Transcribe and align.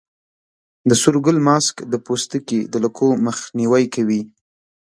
د 0.89 0.91
سور 1.01 1.15
ګل 1.25 1.37
ماسک 1.47 1.75
د 1.91 1.93
پوستکي 2.05 2.59
د 2.71 2.73
لکو 2.83 3.05
مخنیوی 3.25 3.85
کوي. 3.95 4.21